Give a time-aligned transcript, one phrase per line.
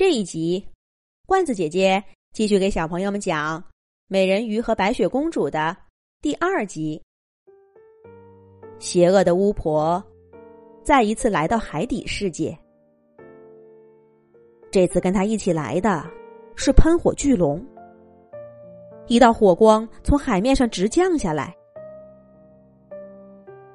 [0.00, 0.66] 这一集，
[1.26, 2.02] 罐子姐姐
[2.32, 3.60] 继续给小朋友们讲
[4.08, 5.76] 《美人鱼和白雪公主》的
[6.22, 6.98] 第二集。
[8.78, 10.02] 邪恶的巫婆
[10.82, 12.58] 再一次来到海底世界，
[14.70, 16.10] 这次跟她一起来的
[16.56, 17.62] 是喷火巨龙。
[19.06, 21.54] 一道火光从海面上直降下来，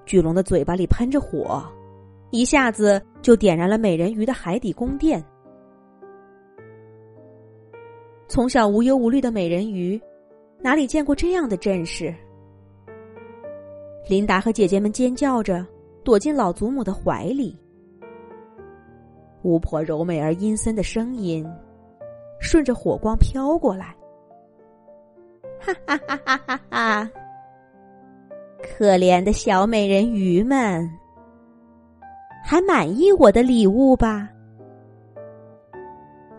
[0.08, 1.64] 巨龙的嘴巴里喷着火，
[2.32, 5.24] 一下子就点燃了美人鱼的海底宫殿。
[8.36, 9.98] 从小无忧无虑的美人鱼，
[10.60, 12.14] 哪里见过这样的阵势？
[14.10, 15.66] 琳达和姐姐们尖叫着
[16.04, 17.58] 躲进老祖母的怀里。
[19.44, 21.50] 巫婆柔美而阴森的声音
[22.42, 23.96] 顺着火光飘过来
[25.58, 27.10] ：“哈哈哈哈哈哈！
[28.62, 30.86] 可怜的小美人鱼们，
[32.44, 34.30] 还满意我的礼物吧？”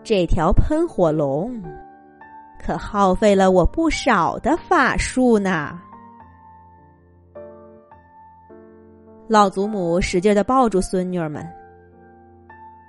[0.05, 1.59] 这条喷火龙
[2.59, 5.79] 可耗费了我不少的法术呢。
[9.27, 11.45] 老祖母使劲的抱住孙女儿们，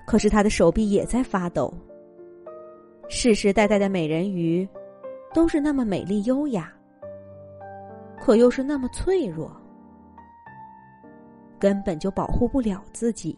[0.06, 1.72] 可是她的手臂也在发抖。
[3.08, 4.68] 世世代代的美人鱼
[5.34, 6.72] 都是那么美丽优雅，
[8.20, 9.50] 可又是那么脆弱，
[11.58, 13.36] 根本就保护不了自己。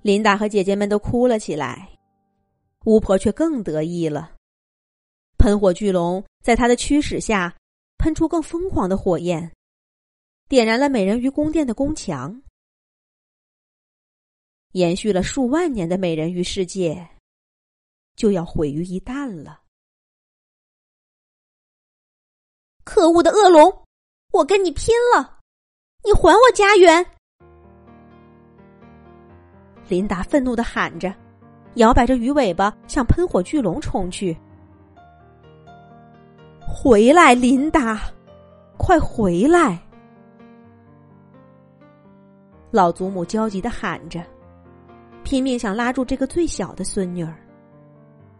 [0.00, 1.89] 琳达和姐姐们都哭了起来，
[2.84, 4.36] 巫婆却更得意了。
[5.38, 7.56] 喷火巨龙在她的驱使下，
[7.98, 9.52] 喷出更疯狂的火焰，
[10.48, 12.42] 点燃了美人鱼宫殿的宫墙。
[14.72, 17.08] 延续了数万年的美人鱼世界，
[18.16, 19.62] 就要毁于一旦了。
[22.84, 23.84] 可恶的恶龙，
[24.32, 25.40] 我跟你拼了！
[26.02, 27.04] 你还我家园！
[29.88, 31.14] 琳达愤怒的喊着，
[31.74, 34.36] 摇摆着鱼尾巴向喷火巨龙冲去。
[36.60, 38.00] 回来，琳达，
[38.76, 39.78] 快回来！
[42.70, 44.22] 老祖母焦急的喊着，
[45.24, 47.34] 拼命想拉住这个最小的孙女儿。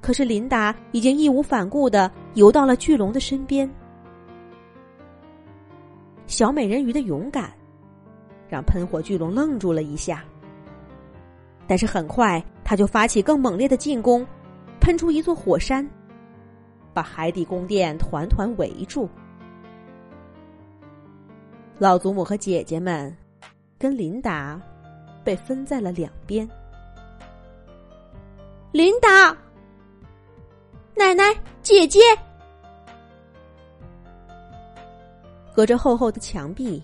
[0.00, 3.68] 可是琳达已经义无反顾的游到了巨龙的身边。
[6.26, 7.52] 小美人鱼的勇敢，
[8.48, 10.24] 让喷火巨龙愣住了一下。
[11.66, 14.24] 但是很快，他就发起更猛烈的进攻，
[14.80, 15.84] 喷出一座火山，
[16.94, 19.10] 把海底宫殿团团围住。
[21.78, 23.12] 老祖母和姐姐们
[23.76, 24.62] 跟琳达
[25.24, 26.48] 被分在了两边。
[28.70, 29.36] 琳达，
[30.94, 31.24] 奶奶，
[31.62, 31.98] 姐姐，
[35.52, 36.80] 隔着厚厚的墙壁，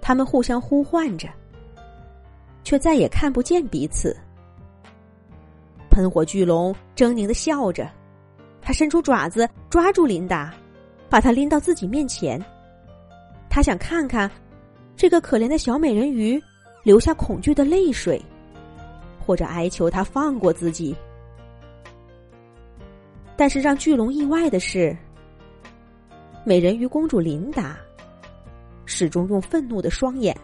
[0.00, 1.28] 他们互相呼唤着。
[2.64, 4.16] 却再也看不见彼此。
[5.92, 7.86] 喷火巨龙狰狞的笑着，
[8.62, 10.52] 他伸出爪子抓住琳达，
[11.10, 12.42] 把她拎到自己面前。
[13.50, 14.30] 他想看看
[14.96, 16.42] 这个可怜的小美人鱼
[16.82, 18.20] 流下恐惧的泪水，
[19.20, 20.96] 或者哀求他放过自己。
[23.36, 24.96] 但是让巨龙意外的是，
[26.42, 27.76] 美人鱼公主琳达
[28.86, 30.34] 始终用愤怒的双眼。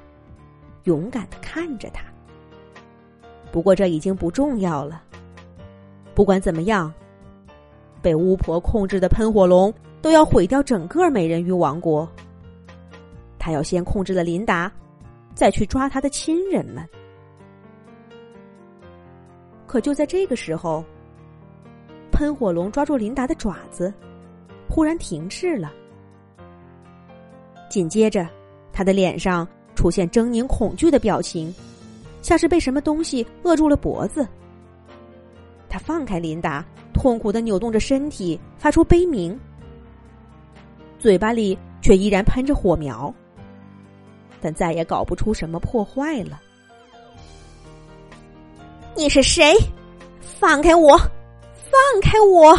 [0.85, 2.05] 勇敢的看着他。
[3.51, 5.03] 不过这已经不重要了。
[6.19, 6.93] 不管怎么样，
[8.03, 12.09] 被巫婆控制的喷火龙都要毁掉整个美人鱼王国。
[13.39, 14.69] 他要先控制了琳达，
[15.33, 16.85] 再去抓他的亲人们。
[19.65, 20.85] 可就在这个时候，
[22.11, 23.95] 喷火龙抓住琳达的爪子，
[24.69, 25.73] 忽然停滞了。
[27.69, 28.29] 紧接着，
[28.73, 29.47] 他的脸上。
[29.77, 31.55] 出现狰狞恐惧的表情，
[32.21, 34.27] 像是被什么东西扼住了脖子。
[35.79, 39.39] 放开琳达，痛苦的扭动着身体，发出悲鸣，
[40.99, 43.15] 嘴巴里却依然喷着火苗，
[44.41, 46.41] 但再也搞不出什么破坏了。
[48.97, 49.55] 你是谁？
[50.21, 50.99] 放开我！
[50.99, 52.59] 放开我！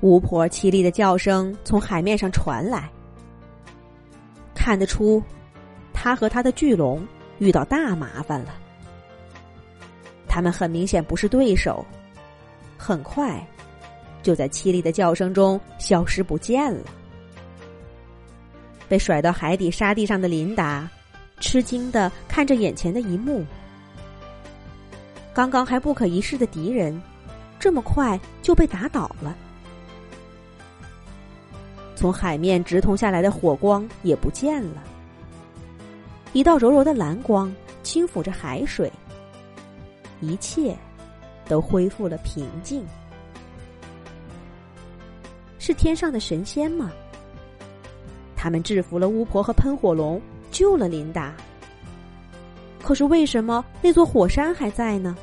[0.00, 2.88] 巫婆凄厉的叫声从海面上传来。
[4.54, 5.20] 看得出，
[5.92, 7.04] 他和他的巨龙
[7.38, 8.54] 遇到大麻烦了。
[10.38, 11.84] 他们很明显不是对手，
[12.76, 13.44] 很快
[14.22, 16.84] 就在凄厉的叫声中消失不见了。
[18.88, 20.88] 被甩到海底沙地上的琳达，
[21.40, 23.44] 吃惊的看着眼前的一幕：
[25.34, 27.02] 刚刚还不可一世的敌人，
[27.58, 29.36] 这么快就被打倒了。
[31.96, 34.84] 从海面直通下来的火光也不见了，
[36.32, 37.52] 一道柔柔的蓝光
[37.82, 38.88] 轻抚着海水，
[40.20, 40.76] 一切
[41.46, 42.84] 都恢复了平静。
[45.58, 46.90] 是天上的神仙吗？
[48.36, 50.20] 他们制服了巫婆和喷火龙，
[50.50, 51.34] 救了琳达。
[52.82, 55.16] 可是为什么那座火山还在呢？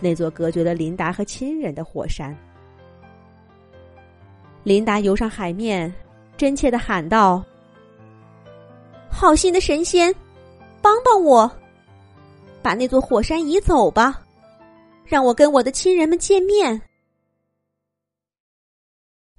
[0.00, 2.36] 那座隔绝了琳达和亲人的火山。
[4.64, 5.92] 琳达游上海面，
[6.36, 7.44] 真切的喊道
[9.10, 10.14] ：“好心的神仙，
[10.82, 11.50] 帮帮我，
[12.68, 14.28] 把那座火山移走吧，
[15.06, 16.78] 让我跟我的亲人们见面。”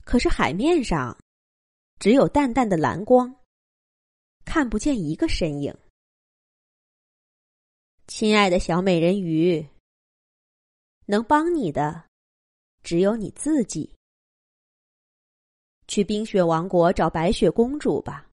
[0.04, 1.16] 可是海面上
[2.00, 3.32] 只有淡淡的蓝光，
[4.46, 5.72] 看不见一个身影。
[8.08, 9.64] 亲爱的小美人鱼，
[11.06, 12.06] 能帮你的
[12.82, 13.94] 只有你自己。
[15.88, 18.28] 去冰雪王国找白雪公主吧。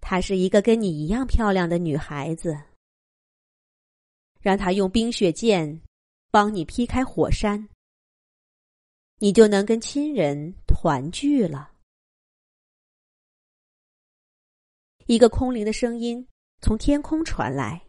[0.00, 2.60] 她是一个跟你一样漂亮的女孩子。
[4.40, 5.80] 让他用冰雪剑
[6.30, 7.68] 帮你劈开火山，
[9.18, 11.72] 你就能跟亲人团聚了。
[15.06, 16.26] 一个空灵的声音
[16.60, 17.86] 从天空传来。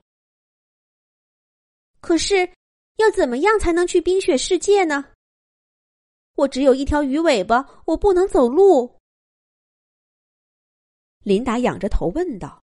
[1.99, 2.49] 可是，
[2.95, 5.11] 要怎么样才能去冰雪世界呢？
[6.35, 8.97] 我只有一条鱼尾巴，我不能走路。
[11.23, 12.63] 琳达仰着头问道：“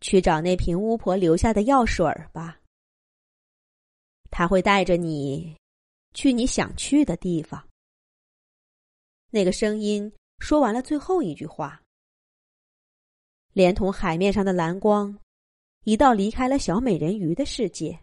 [0.00, 2.60] 去找那瓶巫婆留下的药水吧，
[4.30, 5.56] 他会带着你
[6.14, 7.68] 去你想去的地方。”
[9.30, 11.80] 那个声音说完了最后一句话，
[13.52, 15.18] 连同海面上的蓝光。
[15.84, 17.98] 一道离开了小美人鱼的世界，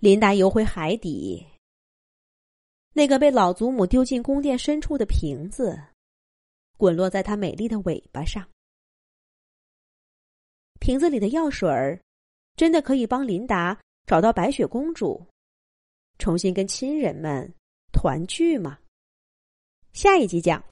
[0.00, 1.46] 琳达游回海底。
[2.92, 5.80] 那个被老祖母丢进宫殿深处的瓶子，
[6.76, 8.44] 滚落在她美丽的尾巴上。
[10.84, 11.98] 瓶子里的药水儿，
[12.56, 15.26] 真的可以帮琳达找到白雪公主，
[16.18, 17.50] 重新跟亲人们
[17.90, 18.78] 团聚吗？
[19.94, 20.62] 下一集讲。